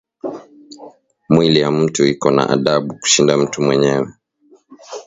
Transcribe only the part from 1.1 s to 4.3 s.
Mwili ya mtu iko na adabu kushinda mtu mwenyewe